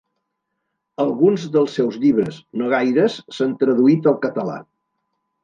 Alguns 1.03 1.43
dels 1.55 1.75
seus 1.79 1.99
llibres, 2.05 2.39
no 2.63 2.71
gaires, 2.73 3.19
s'han 3.37 3.55
traduït 3.61 4.11
al 4.15 4.19
català. 4.27 4.59